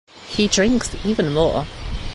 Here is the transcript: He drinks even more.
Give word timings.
He 0.29 0.47
drinks 0.47 0.95
even 1.05 1.31
more. 1.31 1.67